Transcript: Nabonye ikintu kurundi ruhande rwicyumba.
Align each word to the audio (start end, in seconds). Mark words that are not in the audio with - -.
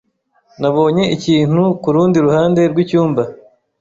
Nabonye 0.61 1.03
ikintu 1.15 1.63
kurundi 1.81 2.17
ruhande 2.25 2.61
rwicyumba. 2.71 3.23